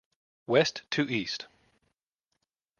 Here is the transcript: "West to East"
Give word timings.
"West 0.47 0.81
to 0.89 1.03
East" 1.11 1.45